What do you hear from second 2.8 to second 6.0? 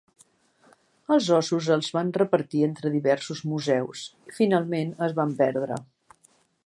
diversos museus i finalment es van perdre.